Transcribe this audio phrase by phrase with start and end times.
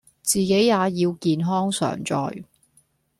[0.23, 2.43] 自己也要健康常在